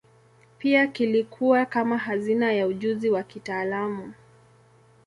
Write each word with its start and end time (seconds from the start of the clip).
Pia 0.57 0.87
kilikuwa 0.87 1.65
kama 1.65 1.97
hazina 1.97 2.53
ya 2.53 2.67
ujuzi 2.67 3.09
wa 3.09 3.23
kitaalamu. 3.23 4.13